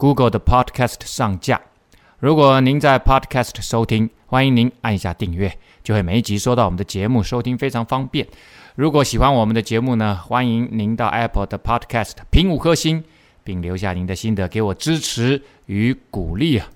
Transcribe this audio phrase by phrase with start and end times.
[0.00, 1.60] Google 的 Podcast 上架。
[2.20, 8.26] 如果您在 Podcast 收听，欢迎您按一下订阅，就会每一集收到我们的节目，收听非常方便。
[8.76, 13.04] 如果喜欢我们的节目呢，欢迎您到 Apple 的 Podcast 评五颗星，
[13.44, 16.66] 并留下您的心得，给我支持与鼓励啊。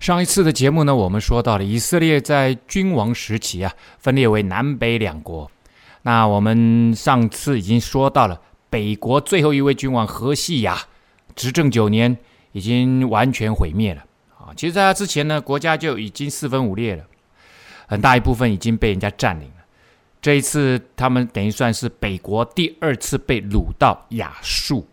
[0.00, 5.48] 上一次的节目呢，我们说到了以色列在君王时期啊，分裂为南北两国。
[6.02, 8.40] 那我们上次已经说到了。
[8.70, 10.76] 北国最后一位君王何西亚
[11.34, 12.16] 执政九年，
[12.52, 14.04] 已经完全毁灭了
[14.38, 14.52] 啊！
[14.56, 17.04] 其实，在他之前呢，国家就已经四分五裂了，
[17.86, 19.64] 很大一部分已经被人家占领了。
[20.22, 24.88] 这一次，他们等于算是北国第二次被掳到亚述。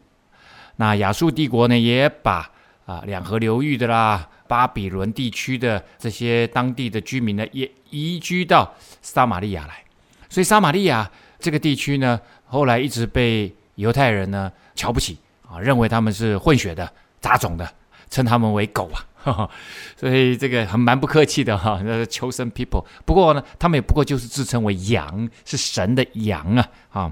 [0.75, 2.49] 那亚述帝国呢，也把
[2.85, 9.83] 啊两河流域的啦、巴比伦地区的这些当地的居民呢，也移居到撒玛利亚来。
[10.27, 15.17] 所以，撒玛利亚这个地区呢，后来一直被犹太人呢，瞧不起
[15.51, 17.69] 啊，认为他们是混血的、杂种的，
[18.09, 19.49] 称他们为狗啊，呵呵，
[19.97, 22.85] 所以这个很蛮不客气的哈，那是 chosen people。
[23.05, 27.11] 不过呢，他们也不过就是自称为羊，是神的羊啊啊。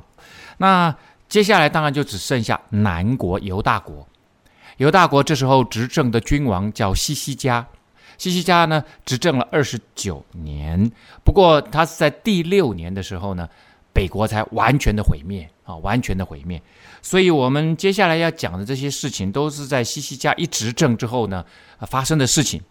[0.58, 0.96] 那
[1.28, 4.08] 接下来当然就只剩下南国犹大国，
[4.78, 7.68] 犹大国这时候执政的君王叫西西家，
[8.18, 10.90] 西西家呢执政了二十九年，
[11.26, 13.50] 不过他是在第六年的时候呢。
[13.92, 16.62] 北国才完全的毁灭啊，完全的毁灭。
[17.02, 21.46] 所以，我们接下来要讲的这些事情，都是在西西家一执政之后呢，
[21.88, 22.62] 发生的事情。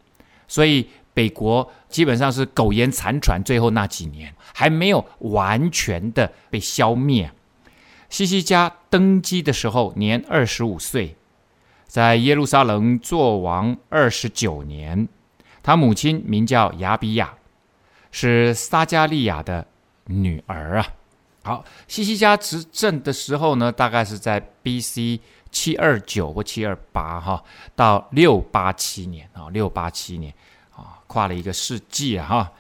[0.47, 7.31] 所以，北国基本上是苟延残喘，最后那几年还没有完全的被消灭。
[8.09, 11.17] 西西家登基的时候年二十五岁，
[11.87, 15.09] 在耶路撒冷做王二十九年。
[15.63, 17.35] 他母亲名叫雅比亚，
[18.11, 19.67] 是撒迦利亚的
[20.07, 20.87] 女儿啊。
[21.49, 25.19] 好，西西家执政的时候呢，大概是在 B.C.
[25.51, 27.43] 七二九或七二八哈，
[27.75, 30.31] 到六八七年啊，六八七年
[30.77, 32.53] 啊，跨了一个世纪啊哈。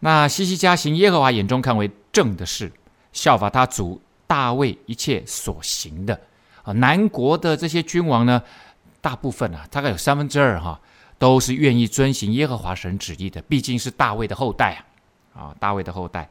[0.00, 2.72] 那西西家行耶和华眼中看为正的事，
[3.12, 6.18] 效法他祖大卫一切所行的
[6.62, 6.72] 啊。
[6.72, 8.42] 南国的这些君王呢，
[9.02, 10.80] 大部分啊，大概有三分之二哈，
[11.18, 14.82] 都是愿意遵行耶和华神旨意的，毕竟是大卫的后代
[15.34, 16.26] 啊，啊，大卫的后代。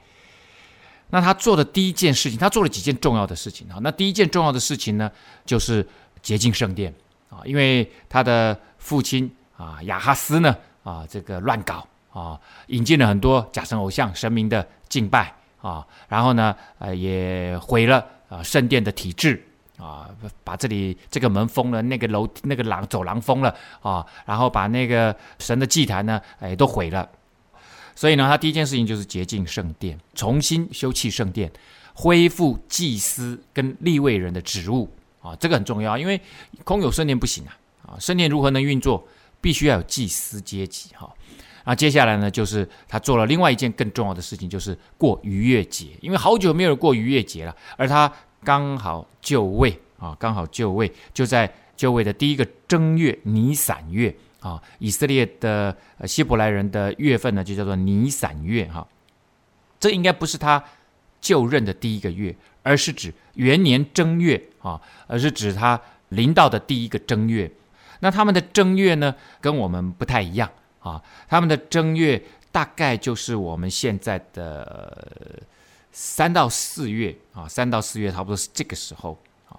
[1.09, 3.77] 那他做的第一件事情，他做了几件重要的事情啊。
[3.81, 5.09] 那第一件重要的事情呢，
[5.45, 5.87] 就是
[6.21, 6.93] 洁净圣殿
[7.29, 19.41] 啊，因为他的父亲啊亚哈斯呢啊这个乱搞啊，引进了很多假神偶像神明的敬拜啊，然后呢呃也毁了啊圣殿的体制
[19.77, 20.09] 啊，
[20.43, 27.07] 把这里这个门封了，那个楼那个廊走廊封了啊，然后把那个神的祭坛呢哎都毁了。
[27.95, 31.49] 所以呢，他第一件事情就是洁净圣殿，重新修葺圣殿，
[31.93, 34.89] 恢复祭司跟利未人的职务
[35.21, 36.19] 啊，这个很重要，因为
[36.65, 37.57] 空有圣殿不行啊
[37.87, 39.07] 啊，圣殿如何能运作，
[39.39, 41.09] 必须要有祭司阶级哈。
[41.63, 48.11] 那接下来呢，就是他做了另外一件更重要的事情，就是过逾越节，因为好久没有过逾越节了，而他
[48.43, 54.13] 刚好就位啊，刚好就位，就在就位的第一个正月尼散月。
[54.45, 55.75] 啊，以色列的
[56.05, 58.87] 希伯来人的月份呢，就叫做尼散月哈。
[59.79, 60.63] 这应该不是他
[61.19, 67.49] 就任的第一个月，而是指元年正月啊，而是指他临到的第一个正月。
[68.01, 71.01] 那他们的正月呢，跟我们不太一样啊。
[71.27, 75.41] 他们的正月大概就是我们现在的
[75.91, 79.19] 三到四月啊，三到四月差不多是这个时候
[79.49, 79.57] 啊。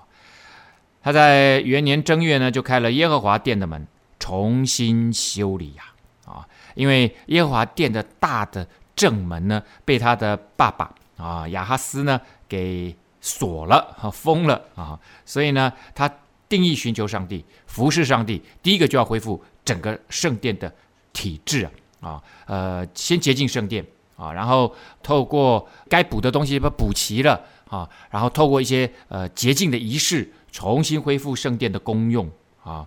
[1.02, 3.84] 他在元年正月呢，就开了耶和华殿的门。
[4.26, 5.84] 重新修理呀，
[6.24, 6.44] 啊，
[6.74, 16.12] 因为耶和华殿的大的正门呢，被他的爸爸啊亚哈斯呢给锁了和封了啊，所以呢，他
[16.48, 20.74] 定义寻求上帝，服侍上帝，第一个就要恢复整个圣殿的
[21.12, 21.70] 体制啊，
[22.00, 23.86] 啊，呃，先洁净圣殿
[24.16, 24.74] 啊，然后
[25.04, 32.28] 透过该补的东西把它补齐了啊，然后透过一些呃洁净的仪式，重新恢复圣殿的功用
[32.64, 32.84] 啊。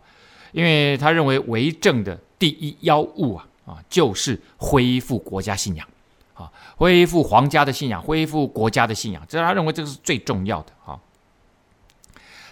[0.51, 5.87] 因为他认为为政的第一要务啊啊，就是恢复国家信仰，
[6.33, 10.99] 啊，恢复皇家的信仰，恢复国家的信仰，这他认为这个是最重要的啊。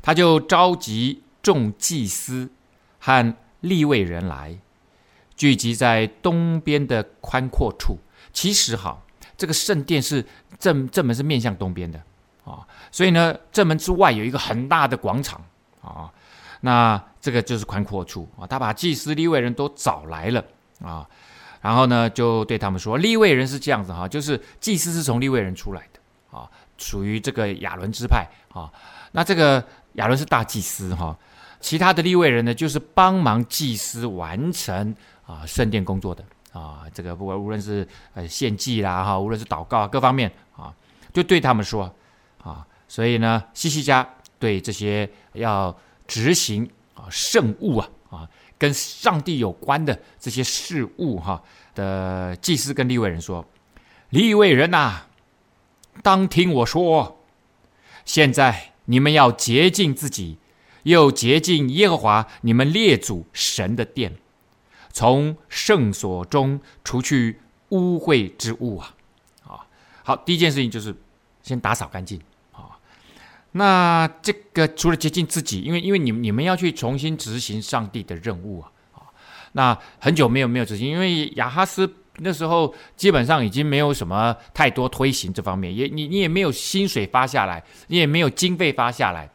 [0.01, 2.49] 他就召集众祭司，
[2.99, 4.55] 和立位人来，
[5.35, 7.97] 聚集在东边的宽阔处。
[8.31, 9.01] 其实哈，
[9.35, 10.23] 这个圣殿是
[10.59, 11.99] 正正门是面向东边的
[12.45, 15.43] 啊，所以呢，正门之外有一个很大的广场
[15.81, 16.13] 啊。
[16.61, 20.41] 那这个就是宽阔处啊，他把祭司立位人都找来了
[20.79, 21.05] 啊，
[21.59, 25.99] 然后呢，就对他们说，立位人是这样子哈，就是祭司是从立位人出来的
[26.37, 28.71] 啊，属于这个亚伦支派啊。
[29.11, 29.61] 那这个
[29.95, 31.17] 亚伦是大祭司哈，
[31.59, 34.95] 其他的立位人呢，就是帮忙祭司完成
[35.25, 36.23] 啊圣殿工作的
[36.53, 36.83] 啊。
[36.93, 40.73] 这个不管无论是呃献祭啦哈，无论是祷告啊各方面啊，
[41.11, 41.93] 就对他们说
[42.41, 44.07] 啊，所以呢，西西家
[44.39, 45.77] 对这些要。
[46.09, 46.65] 执行
[46.97, 51.43] 啊圣物啊啊，跟上帝有关的这些事物哈
[51.75, 53.45] 的祭司跟立位人说
[54.09, 55.03] ：“立位人呐，
[56.01, 57.23] 当听我说，
[58.03, 60.37] 现在你们要洁净自己，
[60.83, 64.15] 又洁净耶和华你们列祖神的殿，
[64.91, 68.95] 从圣所中除去污秽之物啊！
[69.45, 69.67] 啊，
[70.03, 70.95] 好，第一件事情就是
[71.43, 72.19] 先打扫干净。”
[73.57, 79.01] 那这个除了接近自己，因为因为你你们要去重新执行上帝的任务啊啊，
[79.53, 89.29] 那很久没有没有执行，因为亚哈斯那时候基本上已经没有什么太多推行这方面，也你你也没有薪水发下来，你也没有经费发下来，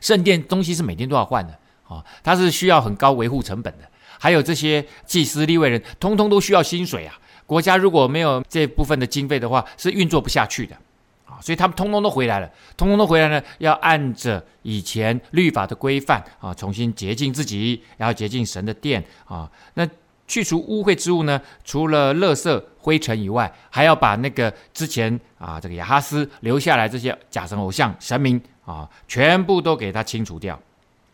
[0.00, 3.88] 圣殿东西是每天都要换的啊，它是需要很高维护成本的，
[4.18, 7.16] 还有这些祭司立位人，通通都需要薪水啊，
[7.46, 10.76] 国家如果没有这部分的经费的话，是运作不下去的。
[11.24, 19.50] 啊所以他们通通都回来了，通通都回来呢，要按着以前律法的规范啊，重新洁净自己，然后洁净神的殿啊。
[19.74, 19.88] 那
[20.28, 30.58] 去除污秽之物呢，除了垃圾灰尘以外，还要把那个之前啊这个亚哈斯留下来这些假神偶像神明啊，全部都给他清除掉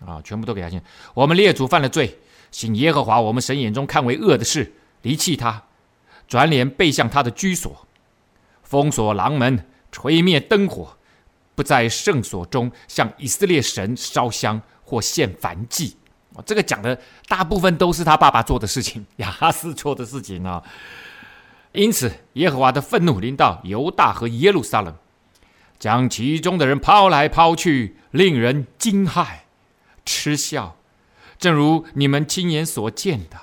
[0.05, 0.81] 啊，全部都给他清。
[1.15, 2.19] 我们列祖犯了罪，
[2.51, 4.73] 行耶和华我们神眼中看为恶的事，
[5.03, 5.63] 离弃他，
[6.27, 7.87] 转脸背向他的居所，
[8.63, 9.65] 封锁廊门。
[9.91, 10.97] 吹灭灯火，
[11.55, 15.97] 不在圣所中向以色列神烧香或献燔祭。
[16.47, 16.97] 这个讲的
[17.27, 20.63] 大部分都是他爸爸做的事情， 亚哈斯做的事情啊。
[21.73, 24.95] 因此，耶和华的愤怒临到犹大和耶路撒冷，
[25.79, 29.27] 将其中的人抛来抛去，令人惊骇、
[30.05, 30.77] 嗤笑，
[31.39, 33.37] 正如你们亲眼所见的。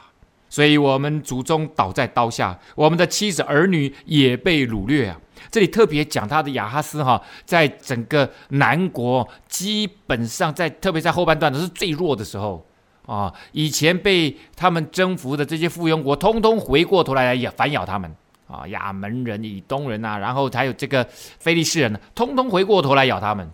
[0.50, 5.20] 所以，我们祖宗倒在刀下，我们的妻子儿女也被掳掠啊。
[5.52, 12.66] 这里特别讲他的雅哈斯哈，在整个南国基本上在特别在后半段都是最弱的时候
[13.06, 13.34] 啊。
[13.52, 18.14] 以前被他们征服的这些附庸国，通通回过头来也反咬他们
[18.48, 18.68] 啊。
[18.68, 23.50] 亚门人、以东人呐，然后还有这个非利士人呢，通通回过头来咬他们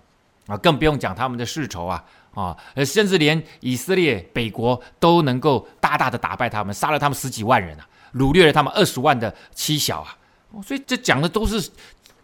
[0.48, 0.58] 啊。
[0.58, 2.04] 更不用讲他们的世仇啊
[2.34, 10.16] 啊，甚至连以色列北国都能够大大的打败他们，杀了他们十几万人啊，掳掠了他们二十万的妻小啊。
[10.64, 11.70] 所以这讲的都是，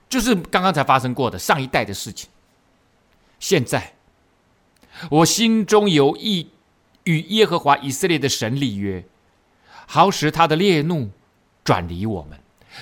[0.09, 2.29] 就是刚刚才发生过的上一代的事情。
[3.39, 3.93] 现在，
[5.09, 6.49] 我心中有意
[7.03, 9.05] 与耶和华以色列的神立约，
[9.85, 11.09] 好使他的烈怒
[11.63, 12.39] 转离我们。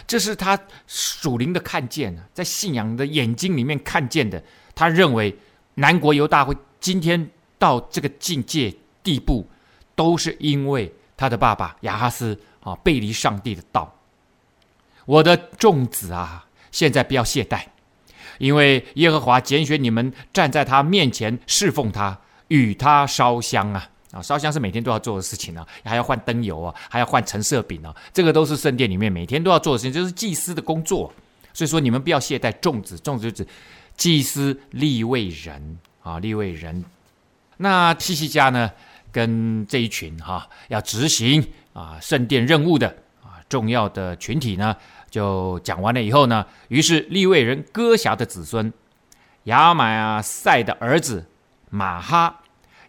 [0.07, 4.43] 这是他属灵的看见，在信仰的眼睛里面看见的。
[4.73, 5.37] 他认为
[5.75, 9.47] 南国犹大会今天到这个境界地步，
[9.95, 13.94] 都是因为他的爸爸亚哈斯啊背离上帝的道。
[15.05, 17.61] 我的众子啊，现在不要懈怠，
[18.37, 22.19] 因为耶和华拣选你们站在他面前侍奉他，
[22.49, 24.21] 与他烧香啊啊！
[24.21, 31.13] 烧香是每天都要做的事情啊，还要换灯油啊，还要换橙色饼啊，这个都是圣殿里面每天都要做的事情，就是祭司的工作。
[31.53, 33.47] 所以说你们不要懈怠，众子，众子就是
[33.95, 36.83] 祭司立位人啊，立位人。
[37.57, 38.69] 那希西家呢，
[39.11, 42.93] 跟这一群哈、啊、要执行啊圣殿任务的
[43.49, 44.75] 重要的群体呢。
[45.11, 48.73] 就讲完了以后呢，于是利未人歌辖的子孙
[49.45, 51.25] 亚玛赛的儿子
[51.69, 52.41] 玛哈、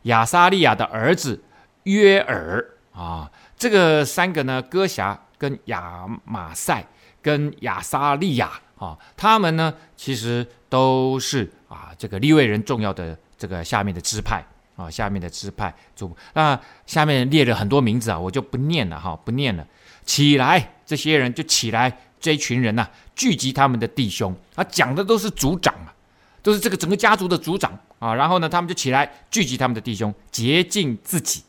[0.02, 1.44] 亚撒利亚的儿子
[1.84, 6.84] 约尔啊，这个三个呢，歌辖跟亚玛赛
[7.22, 14.44] 跟亚撒利亚啊，他们呢其实都是啊这个利未人重要的这个下面的支派
[14.74, 16.16] 啊，下面的支派主。
[16.34, 19.64] 那下面列了很多名字啊，我就不念了哈，不念了。
[20.06, 21.98] 起来，这些人就起来。
[22.18, 25.94] 这一群人呐、聚集他们的弟兄啊，讲的都是族长啊，
[26.42, 28.14] 都是这个整个家族的族长啊。
[28.14, 31.42] 然后呢，他们就起来聚集他们的弟兄，洁净自己，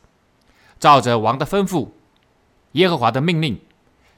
[0.77, 1.87] 照着王的吩咐，
[2.73, 3.57] 耶和华的命令，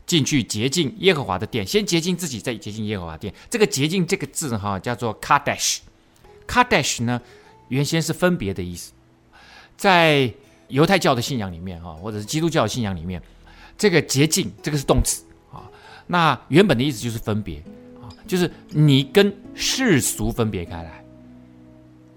[0.05, 1.65] 进去洁净耶和华的殿。
[1.65, 3.33] 先洁净自己，再洁净耶和华殿。
[3.49, 5.77] 这个洁净这个字哈、叫做 Kadesh。
[6.47, 7.21] Kadesh 呢，
[7.69, 8.91] 原先是分别的意思，
[9.77, 10.33] 在
[10.67, 13.21] 犹太教的信仰里面哈，或者是基督教的信仰里面，
[13.79, 15.63] 这个洁净这个是动词啊。
[16.05, 17.57] 那原本的意思就是分别
[17.99, 21.03] 啊，就是你跟世俗分别开来，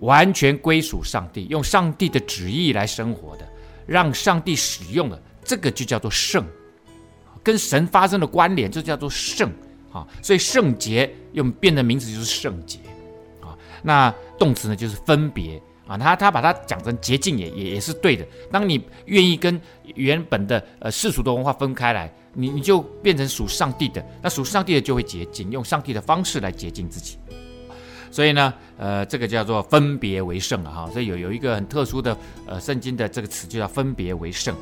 [0.00, 3.48] 完全归属上帝，用上帝的旨意来生活的，
[3.86, 6.44] 让上帝使用的，这个就叫做圣，
[7.42, 9.50] 跟神发生的关联就叫做圣
[9.92, 10.06] 啊。
[10.20, 12.80] 所以圣洁用变的名字就是圣洁
[13.40, 13.56] 啊。
[13.82, 15.62] 那动词呢就是分别。
[15.92, 18.26] 啊，他他把它讲成洁净也也也是对的。
[18.50, 19.60] 当你愿意跟
[19.94, 27.18] 原本的呃世俗的文化分开来，你你就变成属上帝的，那属上帝的就会洁净，用上帝的方式来洁净自己。
[28.10, 30.90] 所以呢，呃，这个叫做分别为圣啊哈。
[30.90, 34.56] 所以有有一个很特殊的呃圣经的这个词，就叫分别为圣。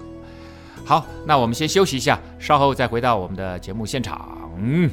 [0.84, 4.50] 好，那我们先休息一下，稍后再回到我们的节目现场。
[4.58, 4.90] 嗯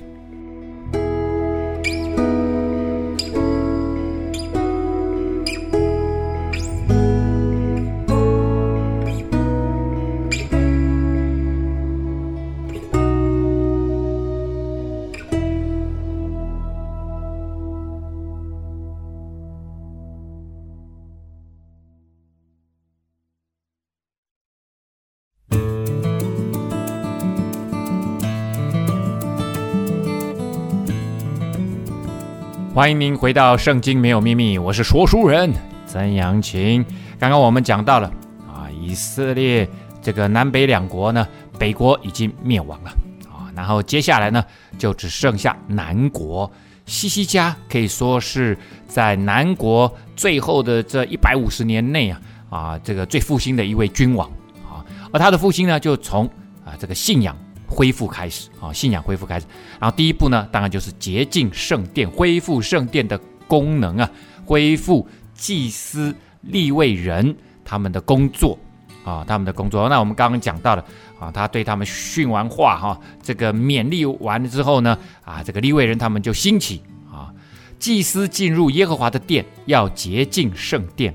[32.77, 35.51] 欢迎您回到《圣经没有秘密》，我是说书人
[35.87, 36.85] 曾阳晴。
[37.17, 38.07] 刚刚我们讲到了
[38.47, 39.67] 啊，以色列
[39.99, 42.91] 这个南北两国呢，北国已经灭亡了
[43.31, 44.45] 啊，然后接下来呢，
[44.77, 46.51] 就只剩下南国。
[46.85, 48.55] 西西家可以说是
[48.87, 54.29] 在南国最后的这一百五十年内啊啊，这个最复兴的一位君王
[54.69, 56.27] 啊，而他的复兴呢，就从
[56.63, 57.35] 啊这个信仰。
[57.67, 59.45] 恢复开始啊，信仰恢复开始，
[59.79, 64.09] 然后第一步呢，当然就是洁净圣殿，恢复圣殿的功能啊，
[64.45, 68.57] 恢复祭司、利未人他们的工作
[69.03, 69.87] 啊，他们的工作。
[69.89, 70.85] 那我们刚刚讲到了
[71.19, 76.81] 啊，他对他们训完话哈，这个勉励完了之后呢，啊，这个利未人他们就兴起
[77.11, 77.33] 啊，
[77.77, 81.13] 祭司进入耶和华的殿，要洁净圣殿，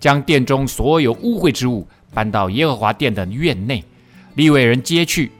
[0.00, 3.84] 将殿中所有污秽之物搬到耶和华殿的院内，
[4.34, 5.30] 利未人接去。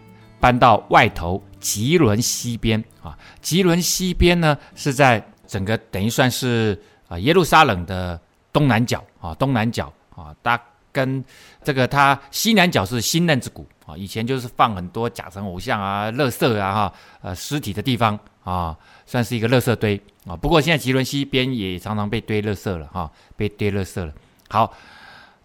[0.42, 8.20] 搬到外头吉伦西边啊，吉伦西边呢是在整个等于算是啊耶路撒冷的
[8.52, 11.24] 东南角啊，东南角啊，它跟
[11.62, 20.34] 这个它西南角是新嫩子谷啊，以前就是放很多假神偶像啊、垃圾啊哈呃尸体的地方啊，算是一个垃圾堆啊。
[20.34, 24.12] 不过现在吉伦西边也常常被堆垃圾了哈，被堆垃圾了。
[24.48, 24.74] 好，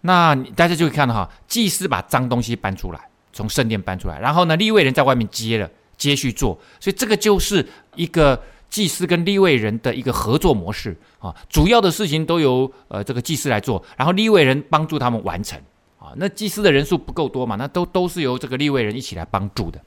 [0.00, 3.07] 那大家就会看到哈，祭司把脏东西搬出来。
[3.32, 11.34] 从圣殿搬出来，然后呢，立位人在外面接了，接续做，所以这个就是一个祭司跟立位人的一个合作模式啊。
[11.48, 15.58] 主要的事情都由呃这个祭司来做，然后立位人帮助他们完成
[15.98, 16.12] 啊。
[16.16, 19.80] 那祭司的人数不够多嘛，那都都是由这个立位人一起来帮助的。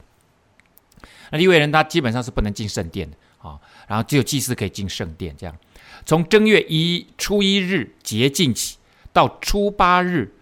[1.30, 3.58] 那立位人他基本上是不能进圣殿的啊，
[3.88, 5.34] 然后只有祭司可以进圣殿。
[5.36, 5.56] 这样，
[6.04, 8.76] 从正月一初一日洁净起，
[9.12, 10.34] 到初八日，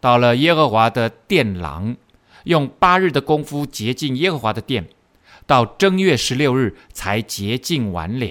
[0.00, 1.96] 到了耶和华的殿廊。
[2.46, 4.86] 用八日的功夫洁净耶和华的殿，
[5.46, 8.26] 到正月十六日才洁净完了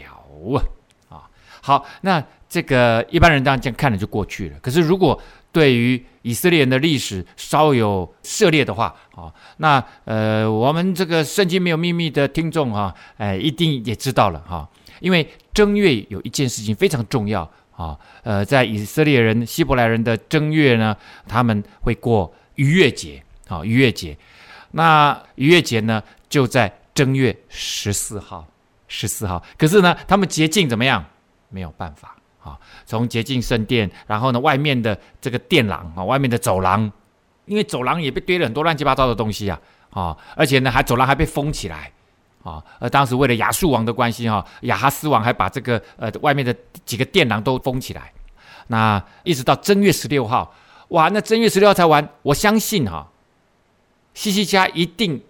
[1.10, 1.30] 啊！
[1.62, 4.58] 好，那这个一般人当然这样看了就过去了。
[4.62, 14.68] 可是如果对于以色列人的历史稍有涉猎的话啊，那呃，我们这个圣经没有秘密的听众哈，哎，一定也知道了哈。
[15.02, 20.96] 因为正月有一件事情非常重要啊，呃，在以色列人希伯来人的正月呢，
[21.28, 23.22] 他们会过逾越节。
[23.48, 24.18] 好，逾越节，
[24.72, 28.48] 那逾越节呢，就在正月十四号，
[28.88, 29.44] 十四号。
[29.58, 31.06] 可是呢，他们洁净怎么样？
[31.50, 32.58] 没有办法啊。
[32.86, 36.92] 从洁净圣殿，然后呢，外面的这个殿廊啊，外面的走廊，
[37.46, 39.60] 因为走廊也被堆了很多乱七八糟的东西啊，
[39.92, 41.92] 啊，而且呢，还走廊还被封起来
[42.44, 42.64] 啊。
[42.80, 48.12] 而当时为了亚述王的关系哈，亚哈斯王还把这个呃外面的几个殿廊都封起来。
[48.68, 50.52] 那一直到正月十六号，
[50.88, 52.10] 哇，那正月十六号才完。
[52.24, 53.08] 我相信哈。
[54.16, 55.22] 西西家一定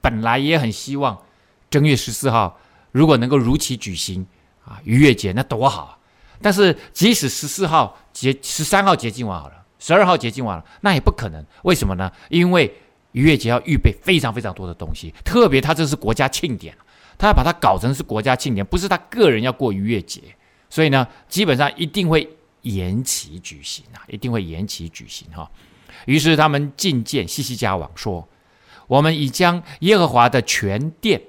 [0.00, 1.22] 本来也很希望
[1.68, 2.58] 正月十四号
[2.92, 4.26] 如果能够如期举行
[4.64, 5.98] 啊，逾越节那多好啊！
[6.40, 11.44] 但是即使十四号节十三号洁净完好了，十二号洁净完了，那也不可能。
[11.64, 12.10] 为什么呢？
[12.30, 12.72] 因为
[13.12, 16.74] 逾越节要预备非常非常多的东西，特别他这是国家庆典，
[17.18, 20.20] 他要把它搞成是国家庆典，不是他个人要过逾越节，
[20.70, 22.28] 所以呢，基本上一定会
[22.62, 25.50] 延期举行啊，一定会延期举行哈。
[26.06, 28.28] 于是他们进见西西家王说
[28.86, 31.20] ：“我们已将耶和华的全殿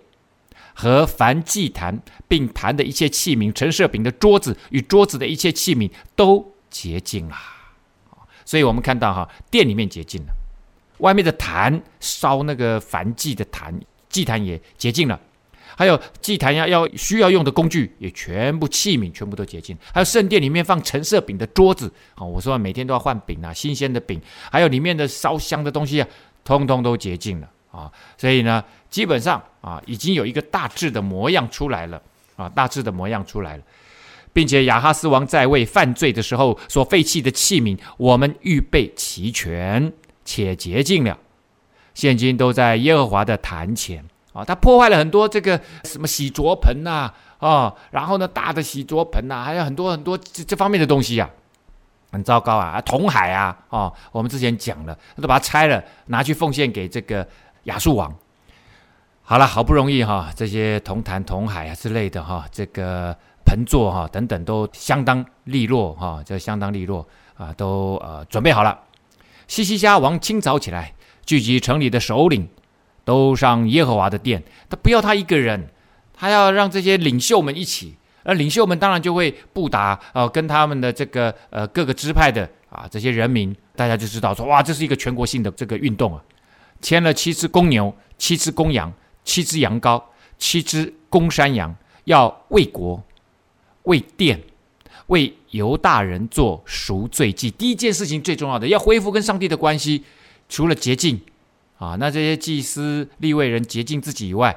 [0.73, 7.35] 和燔祭坛，并坛的一切器皿、陈设饼的桌子与桌子的一切器皿都洁净了。
[8.43, 10.33] 所以我们看到哈，殿里面洁净了，
[10.99, 13.79] 外面的坛烧那个燔祭的坛，
[14.09, 15.19] 祭坛也洁净了。
[15.77, 26.07] 还有祭坛要要需要用的工具也全部器皿全部都洁净，还有圣殿里面放陈设饼的桌子啊，我说每天都要换饼啊，新鲜的饼，还有里面的烧香的东西啊，
[26.43, 27.49] 通通都洁净了。
[27.71, 32.01] 啊，所以呢，基本上啊，已经有一个大致的模样出来了。
[32.37, 33.63] 啊，大致的模样出来了，
[34.33, 39.91] 并且亚哈斯王在位犯罪的时候所废弃的器皿，我们预备齐全
[40.25, 41.17] 且洁净了，
[41.93, 44.05] 现今都在耶和华的坛前。
[44.35, 51.29] 啊，他破坏了很多这个什么洗濯盆呐，啊、哦，然后呢，大的洗濯盆呐、还有很多很多这这方面的东西啊，
[52.11, 57.25] 很糟糕啊，铜海啊，哦，我们之前讲了，他都把它拆了，拿去奉献给这个
[57.63, 58.13] 亚述王。
[59.23, 63.15] 好了，好不容易哈，这些铜坛、铜海啊之类的哈，这个
[63.45, 68.77] 盆座哈等等都相当利落哈，这相当利落啊，都呃准备好了。
[69.47, 70.93] 西西家王清早起来，
[71.25, 72.49] 聚集城里的首领。
[73.05, 75.69] 都上耶和华的殿，他不要他一个人，
[76.13, 77.95] 他要让这些领袖们一起。
[78.23, 86.19] 而领袖们当然就会布达，呃，跟他们的这个呃各个支派的啊这些人民，大家就知道说，哇，这是一个全国性的这个运动啊。
[86.81, 88.91] 牵了七只公牛，七只公羊，
[89.23, 90.01] 七只羊羔，
[90.39, 93.03] 七只公山羊，要为国、
[93.83, 94.41] 为殿、
[95.05, 97.51] 为犹大人做赎罪祭。
[97.51, 100.03] 第一件事情最重要的，要恢复跟上帝的关系，
[100.49, 101.21] 除了洁净。
[101.77, 104.55] 啊，那这些祭司、立位人洁净自己以外，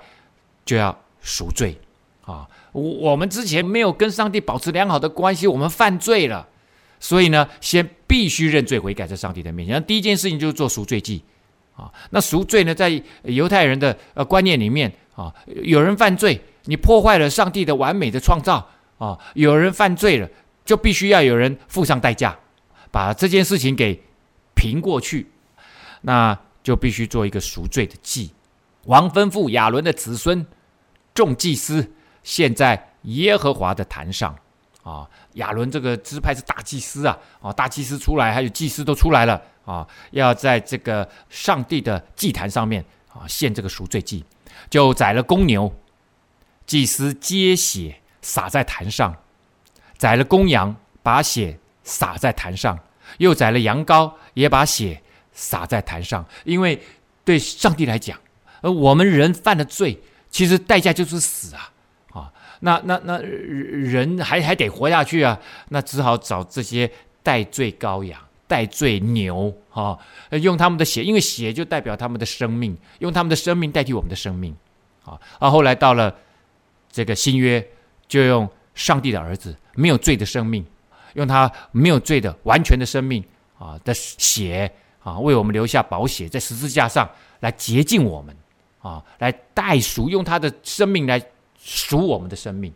[0.65, 1.79] 就要赎罪。
[2.23, 6.47] 啊，我我们之前没有跟上帝保持良好的关系，我们犯罪了，
[7.01, 9.75] 所以呢，先必须认罪悔改，在上帝的面前。
[9.75, 11.23] 那第一件事情就是做赎罪祭。
[11.75, 20.29] 啊，那赎罪呢，在犹太人的呃观念里面，啊，有人犯罪，你破坏了上帝的完美的创造，啊，有人犯罪了，
[20.65, 22.37] 就必须要有人付上代价，
[22.91, 24.03] 把这件事情给
[24.57, 25.29] 平过去。
[26.03, 26.37] 那
[26.69, 28.31] 就必须做一个赎罪的祭。
[28.85, 30.47] 王吩咐亚伦的子孙
[31.15, 31.91] 众祭司
[32.23, 34.37] 献在耶和华的坛上。
[34.83, 44.23] 啊，亚伦这个支派是大祭司啊，啊，大祭司出来，还有祭司都出来了啊，要在这个上帝的祭坛上面啊献这个赎罪祭，
[44.69, 45.75] 就宰了公牛，
[46.67, 49.17] 祭司接血洒在坛上，
[49.97, 52.79] 宰了公羊，把血洒在坛上，
[53.17, 55.03] 又宰了羊羔，也把血。
[55.39, 56.83] 洒在坛上，因为
[57.25, 58.19] 对上帝来讲，
[58.61, 59.97] 而我们人犯了罪，
[60.29, 61.71] 其实代价就是死啊！
[62.13, 66.91] 啊，那那那人还还得活下去啊，那只好找这些
[67.23, 69.97] 代罪羔羊、代罪牛啊，
[70.31, 74.53] 用他们的血，因为血就代表他们的生命，用他们的生命代替我们的生命
[75.05, 75.17] 啊。
[75.39, 76.13] 而后来到了
[76.91, 77.65] 这个新约，
[78.09, 80.67] 就用上帝的儿子没有罪的生命，
[81.15, 83.23] 用他没有罪的完全的生命
[83.57, 84.69] 啊的血。
[85.09, 87.09] 啊，为我们留下宝血，在十字架上
[87.41, 88.37] 来洁净我们，
[88.83, 91.23] 啊，来代赎，用他的生命来
[91.59, 92.71] 赎我们的生命，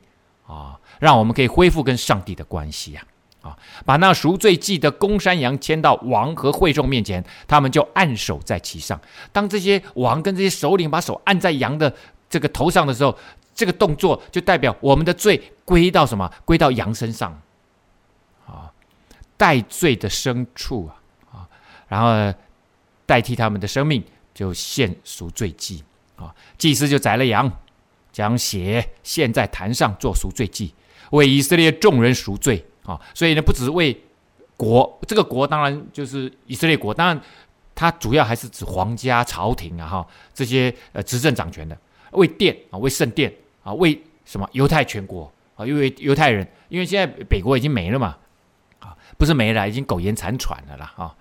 [0.47, 3.05] 啊，让我们可以恢复跟上帝的关系呀，
[3.43, 8.99] 啊，把那赎罪祭的公山羊牵到王和会众面前，他们就按手在其上。
[9.31, 11.95] 当这些王跟这些首领把手按在羊的
[12.31, 13.15] 这个头上的时候，
[13.55, 16.33] 这个动作就代表我们的罪归到什么？
[16.47, 17.39] 归到羊身上，
[18.47, 18.73] 啊，
[19.37, 21.02] 代罪的牲畜啊。
[21.93, 22.39] 然后
[23.05, 24.03] 代替他们的生命，
[24.33, 25.85] 就献赎罪祭
[26.17, 26.35] 啊！
[26.57, 27.53] 祭司就宰了羊，
[28.11, 30.73] 将血献在坛上做赎罪祭，
[31.11, 32.99] 为以色列众人赎罪啊！
[33.13, 33.95] 所以呢，不只是为
[34.57, 37.21] 国，这个国当然就是以色列国，当然
[37.75, 41.77] 它主要还是指皇家朝廷啊哈，这些呃执政掌权的，
[42.13, 43.31] 为殿啊，为圣殿
[43.63, 45.67] 啊，为什么犹太全国啊？
[45.67, 48.17] 因为犹太人，因为现在北国已经没了嘛
[48.79, 51.15] 啊，不是没了，已经苟延残喘了啦啊！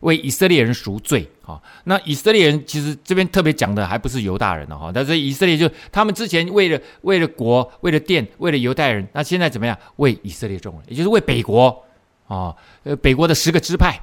[0.00, 1.60] 为以色列人赎罪啊！
[1.84, 9.76] 那以色列人其实这边特别讲的还不是犹大人哈，但是以色列就他们之前为了为了国、为了殿、为了犹太人，那现在怎么样？
[9.96, 11.84] 为以色列众人，也就是为北国
[12.26, 12.56] 啊！
[12.84, 14.00] 呃，北国的十个支派，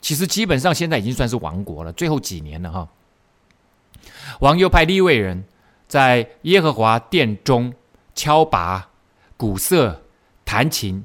[0.00, 2.88] 其实基本上现在已经算是亡国了，最后几年了哈。
[4.40, 5.44] 王又派利未人
[5.86, 7.72] 在耶和华殿中
[8.14, 8.88] 敲拔、
[9.36, 10.02] 鼓瑟、
[10.44, 11.04] 弹琴。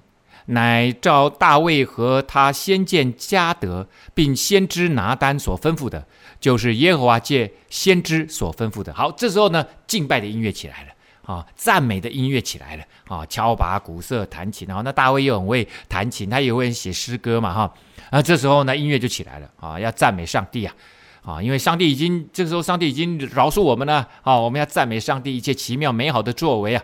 [0.51, 6.05] 乃照大卫和他先见迦得，并先知拿单所吩咐的，
[6.39, 8.93] 就是耶和华借先知所吩咐的。
[8.93, 10.89] 好，这时候呢，敬拜的音乐起来了
[11.33, 14.67] 啊，赞美的音乐起来了啊，敲拔、鼓瑟、弹琴。
[14.67, 17.73] 然后那大卫又很会弹琴，他也会写诗歌嘛哈。
[18.09, 20.75] 啊，这时候呢，音乐就起来了啊，要赞美上帝啊
[21.23, 26.83] 啊，因为上帝已经这个时候，上帝已经饶恕我们了啊，我们要赞美上帝一切奇妙美好的作为啊。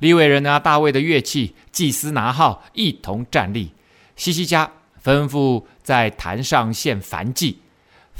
[0.00, 3.72] 利未人拿大卫的乐器，祭司拿号，一同站立。
[4.16, 4.70] 西西家
[5.02, 7.60] 吩咐在坛上献燔祭，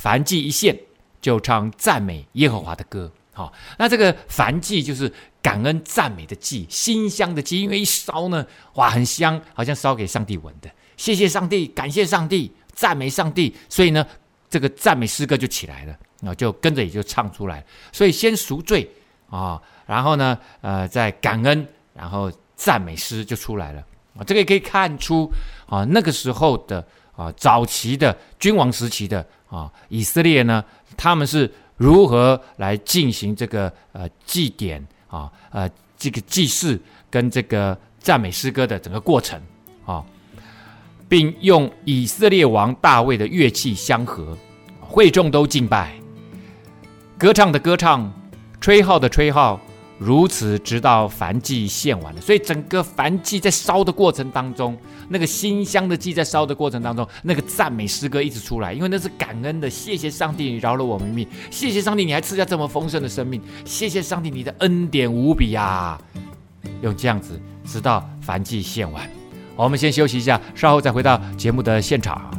[0.00, 0.78] 燔祭一献，
[1.20, 3.12] 就唱赞美耶和华的歌。
[3.32, 10.68] 好，那这个燔祭就是感恩赞美的祭，馨香的祭，因为一烧呢，哇，很香，好像烧给上帝闻的。
[10.96, 14.04] 谢谢上帝，感谢上帝，赞美上帝，所以呢，
[14.50, 17.64] 这个赞美诗歌就起来了，啊，就跟着也就唱出来。
[17.92, 18.90] 所以先赎罪
[19.30, 23.80] 啊，然后呢，呃，在感恩，然后赞美诗就出来了。
[24.16, 25.28] 啊，这个也可以看出
[25.66, 30.62] 啊，那个时候的啊，早期的君王时期的啊，以色列呢，
[30.96, 31.50] 他们是。
[31.78, 36.76] 如何来进行这个呃祭典啊呃这个祭祀
[37.08, 39.40] 跟这个赞美诗歌的整个过程
[39.86, 40.04] 啊，
[41.08, 44.36] 并用以色列王大卫的乐器相和，
[44.80, 45.94] 会众都敬拜，
[47.16, 48.12] 歌唱的歌唱，
[48.60, 49.60] 吹号的吹号。
[49.98, 59.68] 如此，直到燔祭献完了，所以整个燔祭在烧的过程当中，那个馨香的祭在烧的过程当中，那个赞美诗歌一直出来，因为那是感恩的。
[59.68, 66.00] 谢谢上帝，你饶了我们命；谢谢上帝，你还赐下这么丰盛的生命；谢谢上帝，你的恩典无比呀！
[66.80, 69.10] 用这样子，直到燔祭献完。
[69.56, 72.30] 我们先休息一下，稍后再回到节目的现场。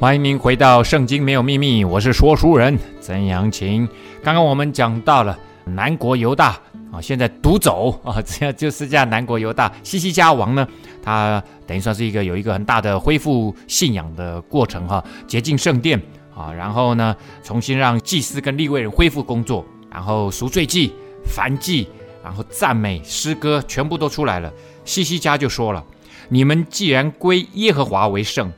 [0.00, 3.84] 欢迎您回到《圣经没有秘密》，我是说书人曾阳晴。
[4.22, 6.56] 刚刚我们讲到了南国犹大
[6.92, 9.10] 啊，现在独走啊， 这样就是这样。
[9.10, 10.64] 南国犹大西西家王呢，
[11.02, 16.00] 他等于算是一个有一个很大的恢复信仰的过程哈，洁净圣殿
[16.32, 20.92] 啊，然后呢，重新让祭司跟利未人恢复工作，然后赎罪祭、
[21.26, 21.88] 燔祭，
[22.22, 24.52] 然后赞美诗歌全部都出来了。
[24.84, 25.84] 西西家就说了
[26.30, 28.48] ：“你们既然归耶和华为圣。”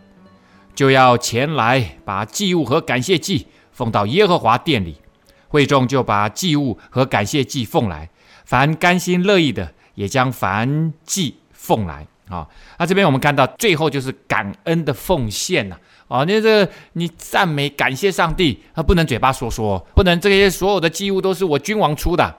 [0.81, 4.97] 就要前来把祭物和感谢祭奉到耶和华殿里，
[5.49, 8.09] 会众就把祭物和感谢祭奉来，
[8.47, 12.49] 凡甘心乐意的也将燔祭奉来啊。
[12.79, 15.77] 那这边我们看到最后就是感恩的奉献呐
[16.09, 22.35] 啊，那这你赞美感谢上帝，他不能嘴巴说说，不能这些所有的祭物都是我君王出的，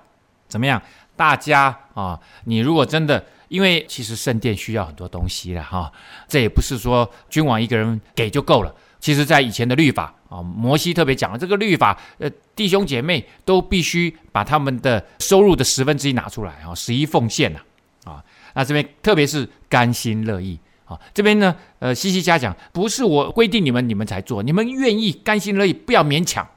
[0.48, 0.82] 怎么样？
[1.16, 3.24] 大家啊，你如果真的。
[3.52, 5.92] 因为其实圣殿需要很多东西了哈，
[6.26, 8.74] 这也不是说君王一个人给就够了。
[8.98, 17.60] 其实，在以前的律法啊，摩西特别讲了这个律法，呃，弟兄姐妹都必须把他们的收入的十分之一拿出来啊，十一奉献呐，
[18.06, 26.48] 啊，那这边特别是甘心乐意啊，这边呢，呃，西西家讲，不是我规定你们，你们才做，你们愿意甘心乐意，不要勉强。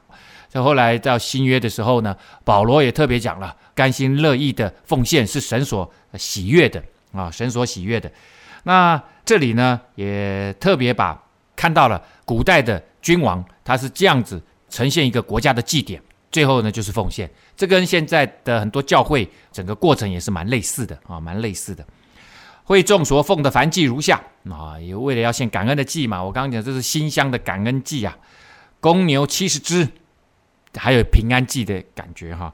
[0.47, 8.11] 在后来到新约的时候呢，保罗也特别讲了，甘心乐意的奉献是神所喜悦的啊，神所喜悦的。
[8.63, 11.21] 那这里呢，也特别把
[11.55, 17.29] 看到了古代的君王，他是这样子呈现一个国家的祭典，最后呢就是奉献。
[17.55, 21.85] 这跟现在的很多教会整个过程也是蛮类似的啊，蛮类似的。
[22.63, 26.23] 会众所奉的燔祭如下啊，也为了要献感恩的祭嘛。
[26.23, 28.17] 我刚刚讲这是馨香的感恩祭啊，
[28.79, 29.87] 公牛七十只。
[30.77, 32.53] 还有平安祭的感觉哈，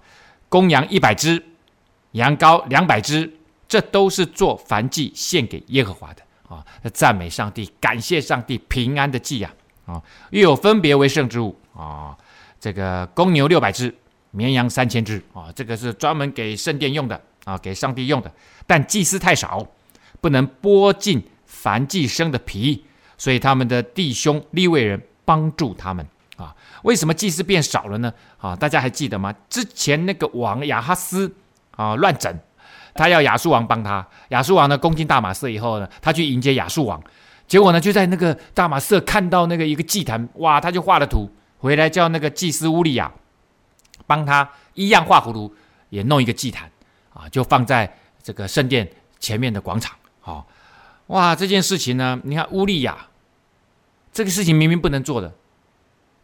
[0.51, 1.41] 公羊一百只，
[2.11, 3.31] 羊羔两百只，
[3.69, 6.61] 这都是做燔祭献给耶和华的啊，
[6.93, 9.49] 赞美上帝，感谢上帝，平安的祭呀
[9.85, 12.17] 啊，又有分别为圣之物啊，
[12.59, 13.95] 这个公牛六百只，
[14.31, 18.29] 绵羊三千只啊，这个是专门给圣殿用的啊，给上帝用的，
[18.67, 19.65] 但祭司太少，
[20.19, 22.83] 不能剥尽燔祭牲的皮，
[23.17, 26.05] 所以他们的弟兄利未人帮助他们。
[26.83, 28.13] 为什么祭司变少了呢？
[28.37, 29.33] 啊，大家还记得吗？
[29.49, 31.31] 之前那个王亚哈斯
[31.71, 32.35] 啊乱整，
[32.93, 34.05] 他要亚述王帮他。
[34.29, 37.01] 亚述王呢攻进大马色以后呢，他去迎接亚述王，
[37.47, 43.11] 结果呢就在那个大马色看到那个一个祭坛，哇，他就画了图回来，叫那个祭司乌利亚
[44.07, 45.53] 帮他一样画葫芦，
[45.89, 46.69] 也弄一个祭坛
[47.13, 48.89] 啊，就放在这个圣殿
[49.19, 49.95] 前面的广场。
[50.19, 50.47] 好，
[51.07, 52.97] 哇，这件事情呢，你看乌利亚
[54.11, 55.31] 这个事情明明不能做的。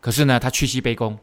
[0.07, 1.13] 可是呢，他屈膝卑躬，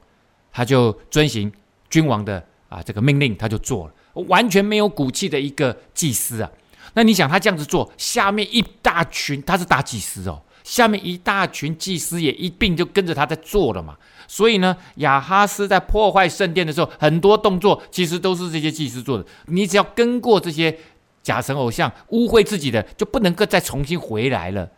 [0.52, 1.50] 他就遵行
[1.88, 3.94] 君王的啊这个命令，他就做了，
[4.28, 6.50] 完全没有骨气的一个祭司啊。
[6.92, 13.96] 那你想他这样子做，下面一大群，他是大祭司哦，下面一大群祭司也一并就跟着他在做了嘛。
[14.28, 19.24] 所以呢，亚哈斯在破坏圣殿的时候，很多动作其实都是这些祭司做的。
[19.46, 20.78] 你只要跟过这些
[21.22, 24.68] 假神偶像，污秽自己的，就不能够再重新回来了。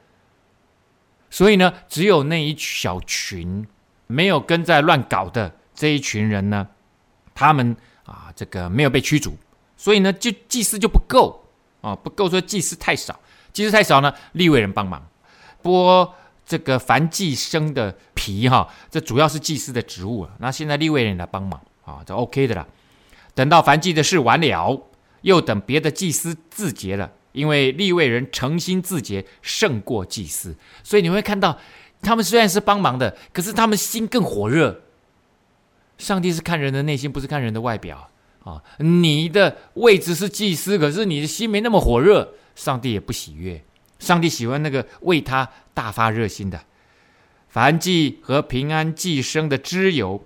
[1.28, 3.66] 所以呢，只有那一小群。
[4.06, 6.66] 没有跟在乱搞的这一群人呢，
[7.34, 9.36] 他们啊这个没有被驱逐，
[9.76, 11.44] 所以呢就祭司就不够
[11.80, 13.18] 啊，不够说祭司太少，
[13.52, 15.06] 祭司太少呢，利未人帮忙
[15.62, 16.08] 剥
[16.44, 22.66] 这个燔祭牲的皮哈，这主要是祭司的职务啊，那现在利未人来帮忙啊，这 OK 的啦。
[23.34, 24.82] 等到燔祭的事完了，
[25.22, 27.12] 又等别的祭司自洁了。
[27.32, 31.58] 因为利未人诚心自洁胜过祭司，所以你会看到，
[32.02, 34.82] 他们虽然是帮忙的，可是他们心更火热。
[35.98, 38.10] 上帝是看人的内心，不是看人的外表
[38.44, 38.62] 啊！
[38.78, 43.64] 你的位置是祭司，可是你的心没那么火热，上帝也不喜悦。
[43.98, 46.60] 上帝喜欢那个为他大发热心的。
[47.48, 50.22] 凡祭和平安祭牲的脂油，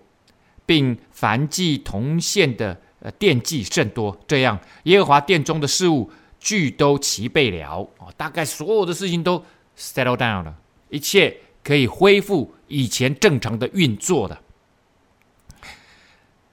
[0.66, 6.10] 并凡祭同献的呃奠祭甚多，这样耶和华殿中的事物。
[6.42, 9.44] 俱都齐备了哦，大概所有的事情都
[9.76, 10.54] settle down 了，
[10.88, 14.38] 一切可以恢复以前正常的运作的。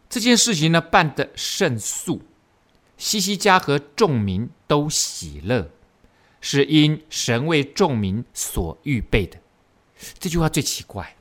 [0.10, 2.22] 这件事情呢，办得甚速，
[2.98, 5.70] 西西家和众民都喜乐，
[6.40, 9.38] 是因神为众民所预备的。
[10.18, 11.16] 这句话最奇怪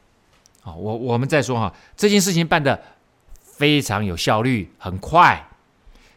[0.63, 0.75] 啊！
[0.75, 2.81] 我我们再说哈，这件事情办得
[3.41, 5.49] 非常有效率，很快，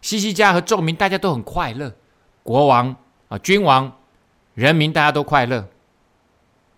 [0.02, 1.96] 西西家和众民大家都很快乐。
[2.44, 2.96] 国王
[3.30, 4.00] 啊，君王，
[4.56, 5.70] 人民，大家都快乐。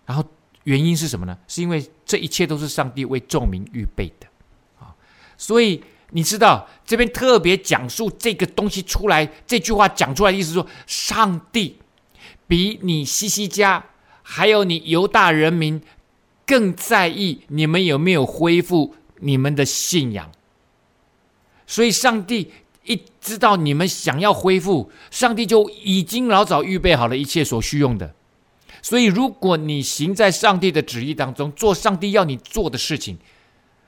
[0.06, 0.24] 然后
[0.64, 1.36] 原因是什么呢？
[1.46, 4.26] 是因为这一切都是上帝为众民预备的
[4.78, 4.94] 啊。
[5.36, 11.78] 所以你知道这边特别讲述这个东西出来，这句话讲出来的意思说，上帝
[12.46, 13.84] 比你西西家
[14.22, 15.80] 还有你犹大人民
[16.46, 20.30] 更在意你们有没有恢复你们的信仰。
[21.66, 22.50] 所以上帝。
[22.84, 28.12] 一知道你们想要恢复，上帝就已经老早预备好了一切所需用的。
[28.82, 33.16] 所以，如果你行在上帝的旨意当中，做上帝要你做的事情，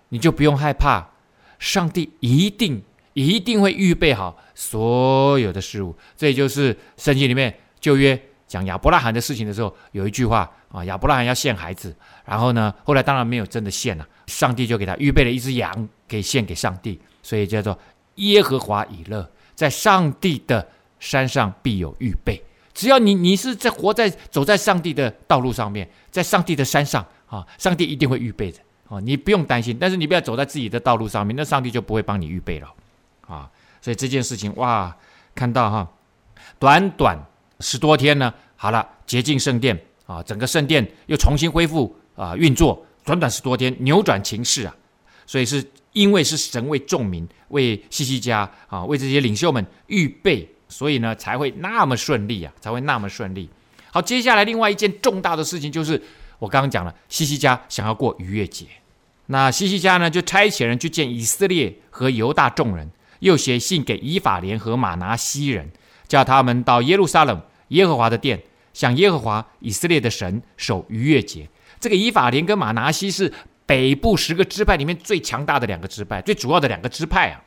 [0.08, 1.10] 你就不用害怕，
[1.58, 5.94] 上帝一定一定会预备好所有的事物。
[6.16, 17.76] 这也就是圣经里面旧约讲亚伯拉罕的事情的时候，有一句话啊，亚伯拉罕要献孩子，然后呢，后来当然没有真的献了，上帝就给他预备了一只羊，给献给上帝，所以叫做。
[18.18, 20.64] 耶和华以勒，在上帝的
[21.00, 22.40] 山上必有预备。
[22.74, 28.58] 只要你你是在活在走在上帝的道路上面，在上帝的山上啊，上帝一定会预备的
[28.88, 29.76] 啊，你不用担心。
[29.80, 32.68] 但是你不要走在自己的道路上面，那上帝就不会帮你预备了
[33.26, 33.48] 啊。
[33.80, 34.94] 所以这件事情哇，
[35.34, 35.88] 看到哈，
[36.58, 37.18] 短短
[37.60, 44.74] 十多天呢，好了，洁净圣殿啊，整个圣殿又重新恢复啊运作，短短十多天扭转情势啊，
[45.26, 45.64] 所以是。
[45.94, 53.48] 因为是神为众民、为西西家啊、为这些领袖们预备，所以呢才会那么顺利啊，才会那么顺利。
[53.92, 56.02] 好，接下来另外一件重大的事情就是
[56.40, 58.66] 我刚刚讲了，西西家想要过逾越节，
[59.26, 65.70] 那西西家呢就差遣人去见以色列和犹大众人，又写信给以法莲和玛拿西人，
[66.08, 71.48] 叫他们到耶路撒冷耶和华的殿，向耶和华以色列的神守逾越节。
[71.78, 73.32] 这个以法莲跟玛拿西是。
[73.66, 77.40] 北部十个支派里面最强大的两个支派，最主要的两个支派啊，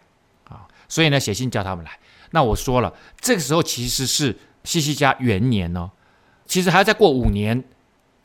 [0.49, 1.91] 啊，所以呢，写信叫他们来。
[2.31, 5.89] 那我说了，这个时候其实是西西家元年哦，
[6.45, 7.63] 其实还要再过五年，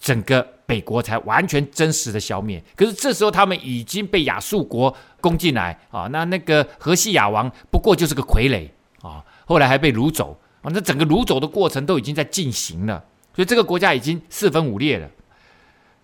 [0.00, 2.62] 整个北国才完全真实的消灭。
[2.76, 8.68] 可是这时候他们已经被亚述国攻进来啊，那那个河西亚王不过就是个傀儡
[9.06, 15.08] 啊，后来还被掳走啊，那整个掳走的过程都已经在进行了，所以这个国家已经四分五裂了。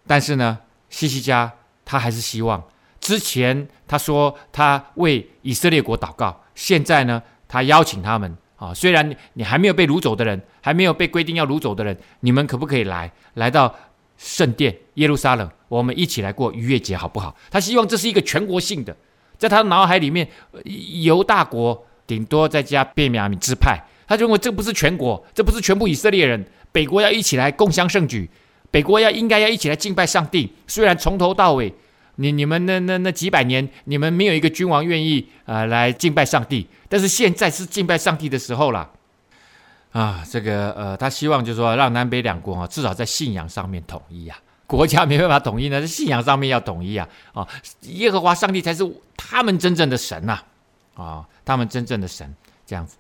[0.07, 0.59] 但是呢，
[0.89, 1.53] 西西家。
[1.91, 2.63] 他还是希望，
[3.01, 13.75] 之前他说他为以色列国祷告，现在呢，他邀请他们啊，虽然你还没有被掳走的人，还没有被规定要掳走的人，你们可不可以来，来到
[14.17, 17.35] 圣殿耶路撒冷，我们一起来过逾越节，好不好？
[17.51, 18.95] 他希望这是一个全国性的，
[19.39, 20.29] 在他脑海里面，
[21.03, 28.29] 犹大国顶多再加便雅悯支派，他认为这不是全国，这不是全部以色列人，北国要一起来共襄盛举。
[28.71, 31.73] 北国要应该要一起来敬拜上帝，虽然从头到尾，
[32.21, 38.91] 你你们那那那几百年，你们没有一个君王愿意啊、呃、来敬拜上帝，但是现在是敬拜上帝的时候了，
[39.93, 47.47] 啊，这个呃，他希望就是说让南北两国啊，至少在信仰上面统一啊，国家没办法统一呢，在信仰上面要统一啊，啊，
[47.83, 48.83] 耶和华上帝才是
[49.17, 50.41] 他们真正的神呐，
[50.95, 52.35] 啊，他们真正的神
[52.67, 52.97] 这样子，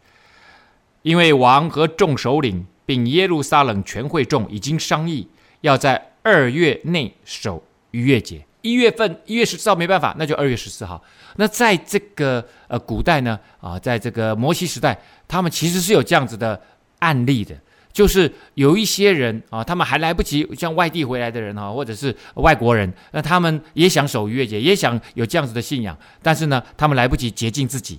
[1.03, 5.29] 因为王和众首领并耶路撒冷全会众已经商议。
[5.63, 11.03] 要在二月内守逾越节，一月份一月十四号没办法，那就二月十四号。
[11.37, 16.61] 那在这个呃古代呢啊，在这个摩西时代，他们其实是有这样子的
[16.99, 17.57] 案例的，
[17.93, 27.99] 就是有一些人啊，他们还来不及，像外地回来的人哈，或者是外国人，那他们也想守逾越节，也想有这样子的信仰，但是呢，他们来不及洁净自己，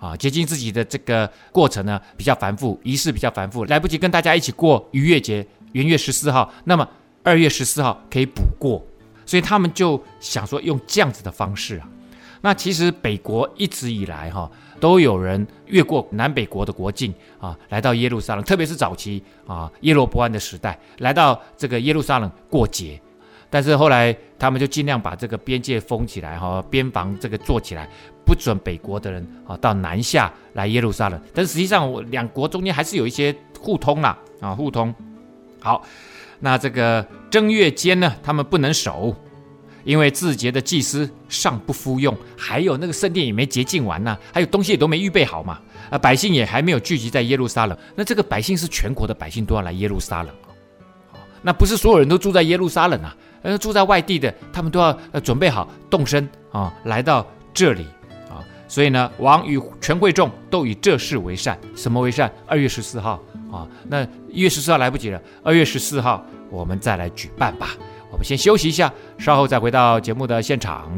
[0.00, 6.88] 啊，洁净自己的这个过程呢比较繁复，仪式比较繁复，来不及跟大家一起过逾越节，元月十四号，那么
[7.22, 8.82] 二月十四号可以补过，
[9.28, 11.88] 所以他们就想说用这样子的方式啊。
[12.40, 14.50] 那其实北国一直以来哈。
[14.80, 23.00] 都有人越过南北国的国境啊，来到耶路撒冷，特别是早期啊，耶罗波安的时代，来到这个耶路撒冷过节。
[23.50, 27.90] 但是后来他们就尽量把这个边界封起来，哈，边防这个做起来，
[28.24, 31.20] 不准北国的人啊到南下来耶路撒冷。
[31.34, 34.94] 但是实际上，我两国中间还是有一些互通啦，啊，互通。
[35.58, 35.82] 好，
[36.40, 39.14] 那这个正月间呢，他们不能守。
[39.84, 47.78] 因为自洁的祭司尚不敷用，还有那个圣殿也没洁净完呢、还有东西也都没预备好嘛，啊，百姓也还没有聚集在耶路撒冷。
[47.94, 50.34] 那这个百姓是全国的百姓都要来耶路撒冷，
[51.40, 57.86] 那不是所有人都住在耶路撒冷啊，呃，住在外地的他们都要呃准备好动身啊，来到这里
[58.28, 58.44] 啊。
[58.66, 62.30] 所以呢，王与全会众都以这事为善，什么为善？
[62.46, 67.70] 二月十四号啊，那一月十四号来不及了，二月十四号我们再来举办吧。
[68.10, 70.90] 我们先休息一下，稍后再回到节目的现场。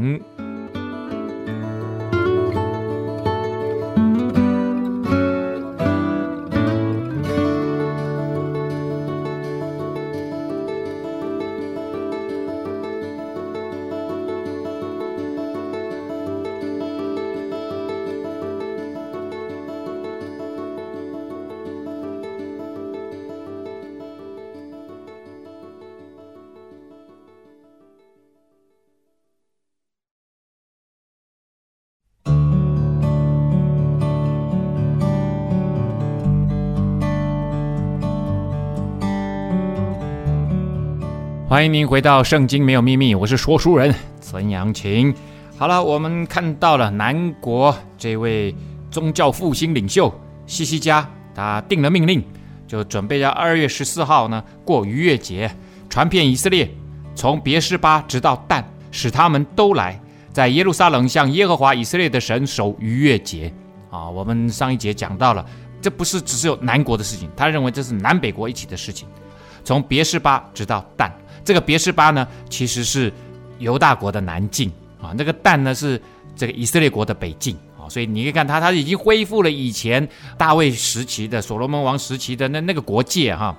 [41.51, 45.13] 欢迎您回到《圣经没有秘密》，我是说书人曾阳晴。
[45.59, 48.55] 好了，我们看到了南国这位
[48.89, 50.15] 宗教复兴领袖
[50.47, 52.23] 西西家，他定了命令，
[52.69, 55.51] 就准备要二月十四号呢过逾越节，
[55.89, 56.71] 传遍以色列，
[57.17, 60.01] 从别是巴直到但，使他们都来
[60.33, 63.53] 在耶路撒冷向耶和华以色列的神守逾越节。
[63.91, 65.45] 啊，我们上一节讲到了，
[65.83, 69.09] 这不是只是有南国的事情，他认为这是南北国一起的事情，
[69.65, 71.13] 从别是巴直到但。
[71.45, 73.13] 这个别是巴呢，其实是
[73.59, 76.01] 犹大国的南境啊，那个但呢是
[76.37, 80.07] 这个以色列国的北境啊，所以你可以看他，他已经恢复了以前
[80.39, 83.57] 大卫时期的所罗门王时期的那那个国界哈。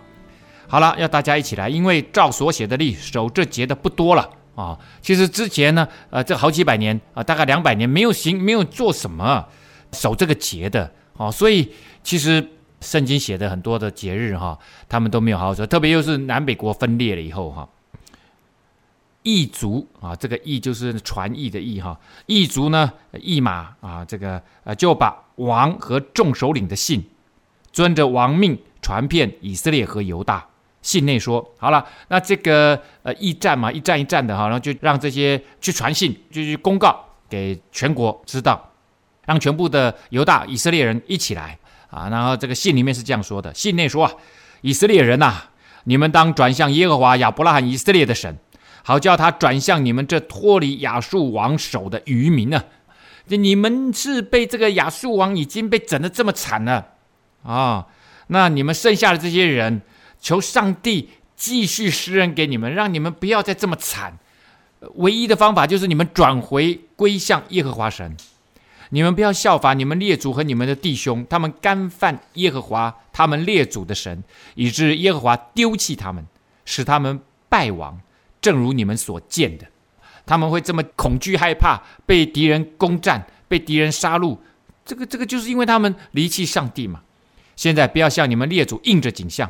[0.68, 4.78] 好了，要大家一起来，因为照所写的例，守这节的不多了啊。
[5.02, 9.46] 其实之前呢，呃，这好几百年啊，大概两百年没有行，没有做什么
[9.92, 11.72] 守这个节的啊，所以
[12.04, 12.48] 其实。
[12.82, 14.58] 圣经写的很多的节日哈，
[14.90, 17.70] 他们都没有好好说，特别又是南北国分裂了以后哈，
[19.24, 27.04] 异族啊，这个异就是传译的异哈，异族呢，异马啊，这个呃就把王和众首领的信，
[27.72, 30.46] 遵着王命传遍以色列和犹大。
[30.82, 38.72] 信内说好了，那这个呃驿站嘛，一站一站的哈，然后就让这些去传信，就去公告给全国知道，
[39.28, 41.56] 让全部的犹大以色列人一起来。
[41.92, 44.12] 啊，然后这个信里面是这样说的：信内说啊，
[44.62, 45.44] 以色列人呐、
[45.84, 48.38] 你们当转向耶和华亚伯拉罕以色列的神，
[48.84, 52.64] 好叫他转向你们这脱离亚述王手的余民呢。
[53.26, 56.88] 你们是被这个亚述王已经被整得这么惨了
[57.44, 57.88] 啊，
[58.28, 59.82] 那你们剩下的这些人，
[60.20, 64.18] 求上帝继续施恩给你们，让你们不要再这么惨。
[64.96, 68.18] 唯一的方法就是你们转回归向耶和华神。
[68.94, 74.22] 你们不要效法你们列祖和你们的弟兄，他们干犯耶和华他们列祖的神，
[74.56, 76.26] 以致耶和华丢弃他们，
[76.66, 78.00] 使他们败亡。
[78.42, 79.66] 正如你们所见的，
[80.26, 84.38] 他们会这么恐惧害怕，被敌人攻占，被敌人杀戮。
[84.84, 87.02] 这个这个就是因为他们离弃上帝嘛。
[87.56, 89.50] 现在不要向你们列祖应着景象，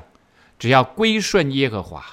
[0.60, 2.06] 只要归顺耶和华，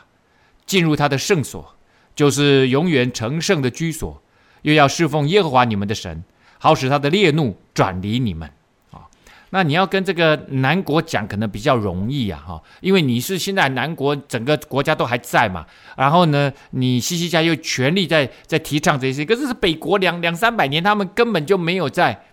[0.64, 1.74] 进入他的圣所，
[2.16, 4.22] 就是永远成圣的居所，
[4.62, 6.24] 又要侍奉耶和华你们的神。
[6.58, 8.50] 好使他的烈怒转离你们
[8.90, 9.06] 啊！
[9.50, 15.64] 那你要跟这个南国讲，可能比较容易啊，哈，因为你是现在南国整个国家都还在嘛。
[15.96, 22.24] 然后呢，你西西家又全力在在提倡这些，可是是北国两两三百年，他们根本就没有在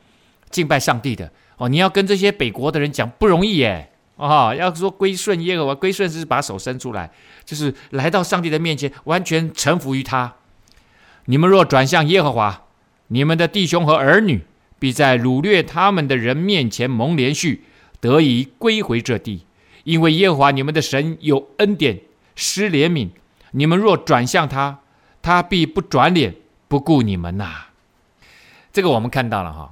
[0.49, 1.69] 敬拜上帝的哦。
[1.69, 7.09] 你要跟这些北国的人讲不容易耶，哦，要说归顺耶和华，归顺是把手伸出来，
[7.45, 10.33] 就是来到上帝的面前，完全臣服于他。
[11.25, 12.63] 你们若转向耶和华。
[13.07, 14.41] 你们的弟兄和儿女
[14.79, 17.59] 必在掳掠他们的人面前蒙怜恤，
[17.99, 19.45] 得以归回这地，
[19.83, 21.99] 因为耶和华你们的神有恩典，
[22.35, 23.09] 施怜悯。
[23.51, 24.79] 你们若转向他，
[25.21, 26.35] 他必不转脸
[26.67, 27.69] 不顾你们呐、啊。
[28.73, 29.71] 这个我们看到了哈，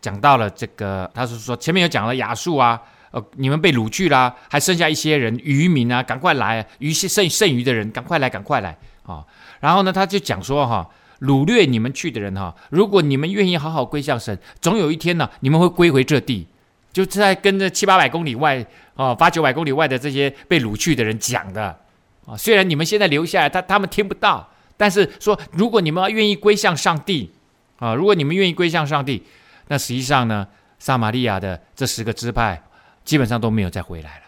[0.00, 9.22] 讲到了这个，他是说前面有讲了亚述啊，呃，你们被掳去啦，还剩下一些人余民啊，赶快来，余剩剩余的人赶快来，赶快来啊。
[9.60, 10.88] 然后呢，他就讲说哈，
[11.20, 16.46] 掳掠你们去的人哈，如果你们愿意好好归向神，总有一天呢，你们会归回这地。
[16.92, 18.64] 就在跟着七八百公里外
[18.96, 21.78] 啊，八九百公里外的这些被掳去的人讲的。
[22.26, 27.30] 啊，虽然你们现在留下来，他他们听不到，但是说，如果你们愿意归向上帝，
[27.78, 29.22] 啊，如果你们愿意归向上帝，
[29.68, 30.46] 那实际上呢，
[30.78, 32.60] 撒玛利亚的这十个支派
[33.04, 34.24] 基本上都没有再回来了，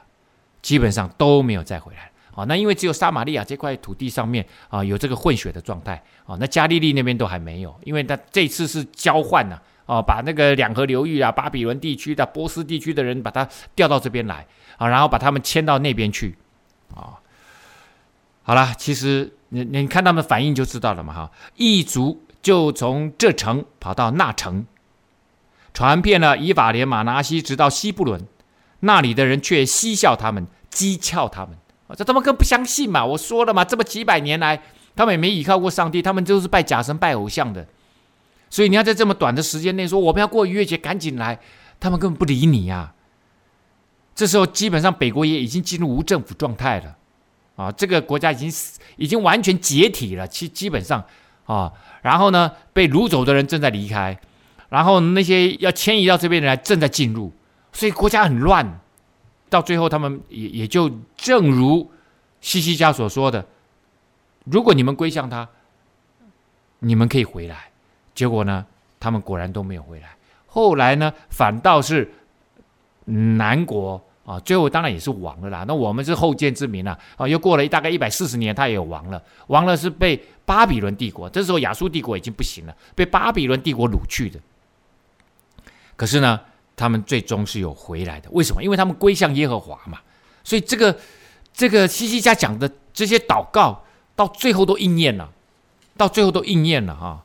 [0.62, 2.09] 基本上都没有再回来了。
[2.40, 14.46] 啊，那因为只有撒玛利亚这块土地上面啊有这个混血的状态，啊，那加利利那边都还没有，因为他这次是交换呢，啊，把那个两河流域啊、巴比伦地区的、波斯地区的人把他调到这边来，
[14.78, 16.38] 啊，然后把他们迁到那边去，
[16.94, 17.20] 啊。
[18.42, 24.64] 好了，其实你你看他们反应就知道了嘛哈，异族就从这城跑到那城，
[25.74, 28.26] 传遍了以法莲、马拿西，直到西布伦，
[28.80, 31.58] 那里的人却嬉笑他们，讥诮他们。
[31.94, 33.04] 这他们更不相信嘛！
[33.04, 34.62] 我说了嘛，这么几百年来，
[34.94, 37.66] 他们也没依靠过上帝，他们就是拜假神、拜偶像的。
[38.48, 41.38] 所以你要在这么短的时间内说我们要过逾越节，赶紧来，
[41.78, 42.94] 他们根本不理你呀。
[44.14, 46.96] 这时候基本上北国也已经进入无政府状态了。
[47.56, 48.50] 啊，这个国家已经
[48.96, 51.04] 已经完全解体了，其基本上
[51.44, 51.72] 啊，
[52.02, 54.18] 然后呢，被掳走的人正在离开，
[54.68, 57.32] 然后那些要迁移到这边的人正在进入，
[57.72, 58.80] 所以国家很乱。
[59.50, 61.90] 到最后，他们也也就正如
[62.40, 63.44] 西西家所说的，
[64.44, 65.46] 如果你们归向他，
[66.78, 67.68] 你们可以回来。
[68.14, 68.64] 结果呢，
[68.98, 70.16] 他们果然都没有回来。
[70.46, 72.10] 后来呢，反倒是
[73.04, 74.02] 南国。
[74.26, 75.64] 啊，最后当然也是亡了啦。
[75.66, 76.96] 那我们是后见之明啊。
[77.16, 79.20] 啊，又过了大概一百四十年，他也有亡了。
[79.48, 84.38] 亡了是被巴比伦帝国，这时候亚述帝国已经不行了，被巴比伦帝国掳去的。
[85.96, 86.38] 可是呢，
[86.80, 88.28] 他们最终是有回来的。
[88.32, 88.64] 为什么？
[88.64, 90.00] 因为他们归向耶和华嘛。
[90.42, 90.98] 所以这个
[91.52, 93.84] 这个西西家讲的这些祷告，
[94.16, 95.30] 到最后都应验了，
[95.96, 97.22] 到最后都应验了哈。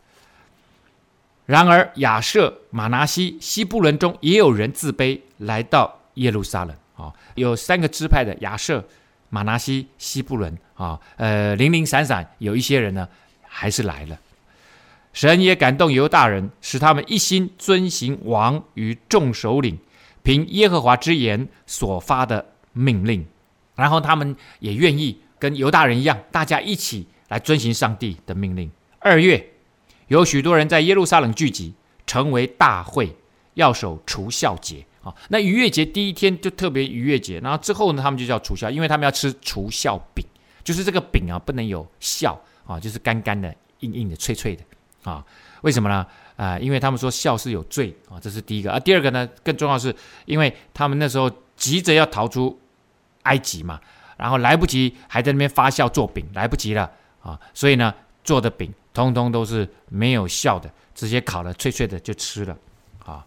[1.46, 6.76] 然而亚设、马拿西、西布伦中也有人自卑，来到耶路撒冷。
[6.98, 8.84] 啊，有三个支派的亚设、
[9.30, 13.08] 马拿西、西布伦啊，呃，零零散散有一些人呢，
[13.44, 14.18] 还是来了。
[15.16, 19.80] 神也感动犹大人，使他们一心遵行王与众首领
[20.24, 23.26] 凭耶和华之言所发的命令，
[23.76, 28.70] 然后他们也愿意跟犹大人一样，大家一起来遵行上帝的命令。
[29.00, 29.52] 二月，
[30.10, 31.74] 有许多人在耶路撒冷聚集，
[32.06, 33.16] 成为大会，
[33.54, 34.86] 要守除酵节。
[35.02, 40.26] 啊，那逾越节第一天就特别逾越节，然后之后呢，他们就叫除酵，因为他们要吃除酵饼，
[40.62, 44.64] 就是这个饼啊，不能有酵啊，就是干干的、硬硬的、脆脆的
[45.06, 45.24] 啊。
[45.62, 46.06] 为什么呢？
[46.36, 48.78] 啊、因为他们说笑是有罪啊，这是第一个啊。
[48.78, 49.96] 第二个呢，更重要是，
[50.26, 52.60] 因为他们那时候急着要逃出
[53.22, 53.80] 埃及嘛，
[54.18, 56.92] 然后来不及还在那边发酵做饼，来不及了
[57.24, 62.58] 啊，所以呢，做的饼通通都是没有笑的，直接烤了脆脆的就吃了
[63.06, 63.26] 啊。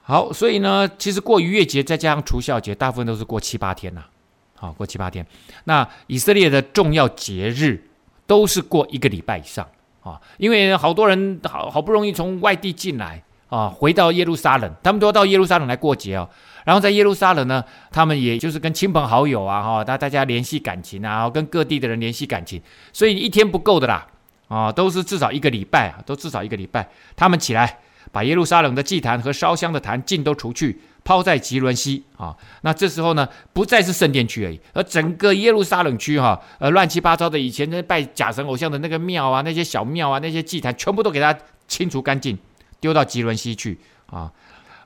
[0.00, 4.08] 好，所以呢，其实过逾越节再加上除酵节，大部分都是过七八天呐、啊。
[4.54, 5.26] 好，过七八天。
[5.64, 7.90] 那以色列的重要节日
[8.26, 9.68] 都是过一个礼拜以上
[10.02, 16.28] 啊，因为好多人好好不容易从外地进来啊，回到耶路撒冷，他们都要到耶路撒冷来过节哦。
[16.64, 22.60] 然后在耶路撒冷呢，他们也就是跟亲朋好友啊，哈，大大家联系感情啊，跟各地的人联系感情，
[22.92, 24.06] 所以一天不够的啦，
[24.48, 27.78] 啊，都是至少一个礼拜啊，都至少一个礼拜，他们起来。
[28.12, 32.36] 把耶路撒冷的祭坛和烧香的坛尽都除去，抛在汲沦溪啊。
[32.60, 41.36] 那这时候呢，不再是圣殿区而已，而整个耶路撒冷区哈，呃，乱七八糟的以前那拜假神偶像的那个庙啊，那些小庙啊，那些祭坛，全部都给它
[41.66, 42.38] 清除干净，
[42.78, 44.30] 丢到汲沦溪去啊。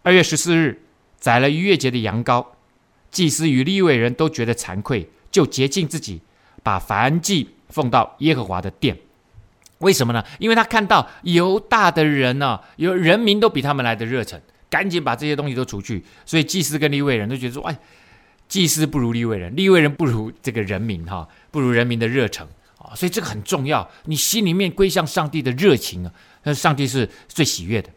[0.03, 0.83] 二月十四日，
[1.18, 2.47] 宰了逾越节的羊羔，
[3.11, 6.22] 祭司与利未人都觉得惭愧，就洁净自己，
[6.62, 8.97] 把燔祭奉到耶和华的殿。
[9.79, 10.24] 为什么呢？
[10.39, 16.03] 因为他看到犹大的人呢、啊，有人民都比他们来的热忱，赶紧把这些东西都除去。
[16.24, 17.79] 所以祭司跟利未人都觉得说：“哎，
[18.49, 22.47] 祭司不如利未人，利未人不如这个人民哈，不如人民的热忱
[22.79, 26.12] 啊。”所以这个很重要，你心里面归向上帝的热情啊，
[26.45, 27.91] 那上帝是最喜悦的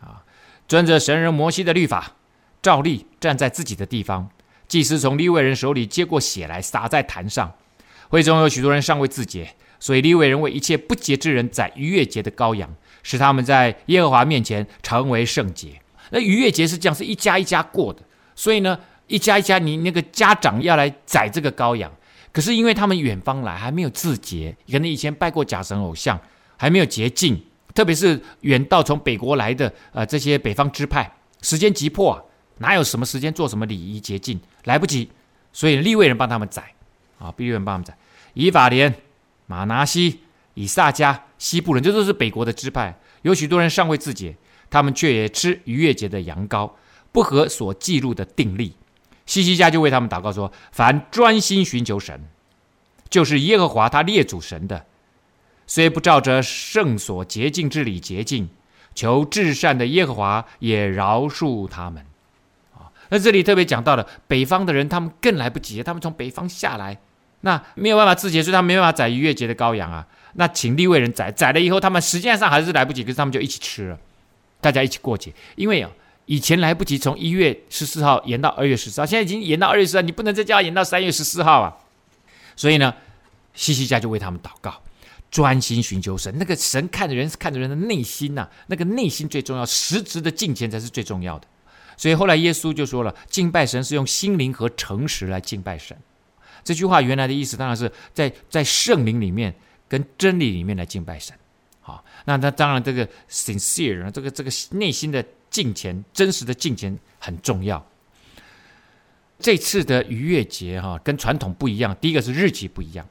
[0.00, 0.22] 啊。
[0.68, 2.12] 遵着神人摩西的律法，
[2.60, 4.28] 照例站在自己的地方，
[4.68, 7.50] 祭司从利未人手里接过血来洒在坛上。
[8.08, 9.54] 会中有许多人尚未自洁。
[9.78, 15.80] 所以利未人为一切不洁之人宰逾越节的羔羊，使他们在耶和华面前成为圣洁。
[16.10, 18.00] 那逾越节是这样，是一家一家过的。
[18.34, 21.90] 所以呢，一家一家，你那个家长要来宰这个羔羊，
[22.32, 26.20] 可是因为他们远方来，还没有自洁，可能以前拜过假神偶像，
[26.56, 27.42] 还没有洁净，
[27.74, 31.10] 特别是远道从北国来的呃这些北方支派，
[31.42, 32.22] 时间急迫啊，
[32.58, 35.10] 哪有什么时间做什么礼仪洁净，来不及，
[35.52, 36.62] 所以利未人帮他们宰
[37.18, 37.96] 啊，利未人帮他们宰，
[38.34, 38.94] 以法莲、
[39.46, 40.20] 马拿西、
[40.54, 44.36] 以萨迦、西布伦，这都是北国的支派，有许多人尚未自洁，
[44.68, 46.72] 他们却也吃逾越节的羊羔，
[47.12, 48.76] 不合所记录的定例。
[49.24, 52.28] 西西家就为他们祷告说：“凡专心寻求神，
[53.08, 54.86] 就是耶和华他列祖神的，
[55.66, 58.48] 虽不照着圣所洁净之礼洁净，
[58.94, 62.06] 求至善的耶和华也饶恕他们。”
[62.78, 66.98] 啊，那这里特别讲到了北方的人，他们更来不及，他们从北方下来，
[67.40, 70.06] 那没有办法自节，所以他没办法宰逾越节的羔羊啊。
[70.34, 73.98] 那请立位人宰，宰了以后，他们时间上还是来不及，可是他们就一起吃了，
[74.60, 75.90] 大家一起过节，因为啊。
[76.28, 81.72] 以前来不及，从一月十四号延到二月十四号，现在已经延到二月十四号，你不能再叫他延到三月十四号啊！
[82.56, 82.92] 所以呢，
[83.54, 84.82] 西西家就为他们祷告，
[85.30, 86.34] 专心寻求神。
[86.36, 91.46] 那个神看的人是看的人的内心呐、那个内心最重要，实质的敬虔才是最重要的。
[91.96, 95.96] 所以后来耶稣就说了，敬拜神是用心灵和诚实来敬拜神。
[96.66, 99.54] 这句话原来的意思当然是在在圣灵里面
[99.88, 101.34] 跟真理里面来敬拜神。
[101.80, 105.24] 好，那那当然这个 sincere，这个这个内心的。
[105.48, 107.82] 敬虔，真实的敬虔很重要。
[109.38, 111.96] 这次的逾越节哈，跟传统不一样。
[111.98, 113.06] 第一个是日期不一样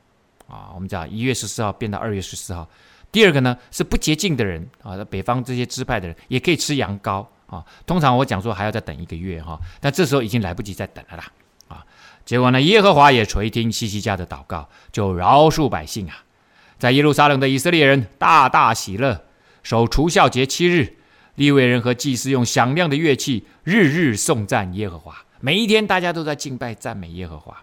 [0.47, 2.69] 啊，我们讲一月十四号变到二月十四号。
[3.11, 7.65] 第二个呢是不洁净的人啊，北方这些支派的人也可以吃羊羔啊。
[7.87, 11.31] 通常我讲说还要再等一个月哈，但这时候已经来不及再等了啦。
[12.25, 16.23] 结果呢，耶和华也垂听西西家的祷告，就饶恕百姓啊。
[16.79, 19.23] 在耶路撒冷的以色列人大大喜乐，
[19.63, 20.97] 守除酵节七日。
[21.35, 25.25] 利未人和祭司用响亮的乐器，日日颂赞耶和华。
[25.41, 27.61] 每一天，大家都在敬拜赞美耶和华。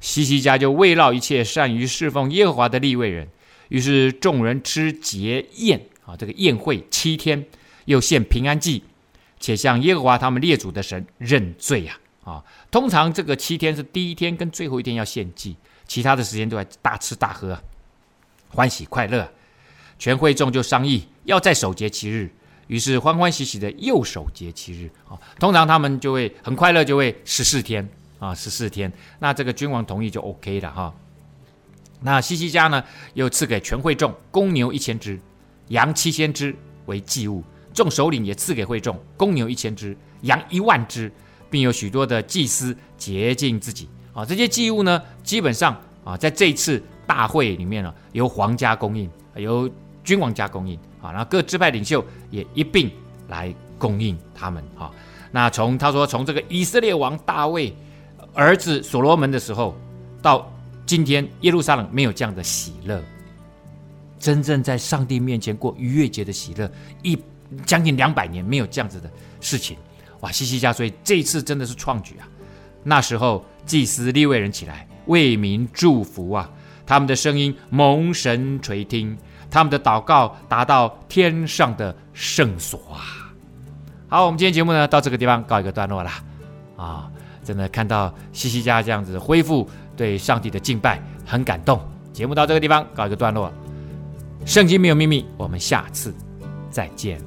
[0.00, 3.28] 西西家就慰劳一切善于侍奉耶和华的利未人。
[3.68, 7.46] 于是众人吃节宴啊，这个宴会七天，
[7.84, 8.82] 又献平安祭，
[9.38, 12.42] 且向耶和华他们列祖的神认罪呀啊。
[12.70, 15.56] 通常这个七天是第一天跟最后一天要献祭，
[15.86, 17.56] 其他的时间都在大吃大喝，
[18.48, 19.30] 欢喜快乐。
[19.98, 22.28] 全会众就商议要再守节七日。
[22.66, 27.86] 于是欢欢喜喜的又守节七日啊，通常他们就会很快乐，就会十四天
[28.18, 28.90] 啊，十四天。
[29.18, 30.94] 那这个君王同意就 OK 了哈。
[32.00, 35.20] 那西西家呢，又赐给全会众公牛一千只，
[35.68, 36.56] 羊七千只
[36.86, 37.44] 为祭物。
[37.74, 41.12] 众首领也赐给会众公牛一千只，羊一万只，
[41.54, 44.26] 并有许多的祭司洁净自己啊。
[44.26, 49.70] 这些祭物呢，基本上啊，在这一次大会里面呢，由皇家供应，由
[50.02, 50.76] 君王家供应。
[51.00, 52.90] 啊，然后各支派领袖也一并
[53.28, 54.64] 来供应他们。
[54.74, 54.90] 哈，
[55.30, 57.76] 那从他说从这个以色列王大卫
[58.32, 59.76] 儿子所罗门的时候，
[60.22, 60.50] 到
[60.86, 63.02] 今天耶路撒冷没有这样的喜乐，
[64.18, 66.68] 真正在上帝面前过逾越节的喜乐，
[67.02, 67.18] 一
[67.66, 69.10] 将近两百年没有这样子的
[69.42, 69.76] 事情。
[70.24, 72.24] 哇，西西家，所以这次真的是创举啊！
[72.82, 76.50] 那时候祭司立位人起来为民祝福啊，
[76.86, 79.14] 他们的声音蒙神垂听。
[79.50, 83.30] 他们的祷告达到天上的圣所啊！
[84.08, 86.10] 好，我们今天节目呢到这个地方告一个段落了
[86.76, 87.10] 啊！
[87.44, 91.78] 真的看到西西家这样子恢复对上帝的敬拜，很感动。
[92.14, 93.52] 节目到这个地方告一个段落，
[94.46, 96.14] 圣经没有秘密，我们下次
[96.70, 97.20] 再见。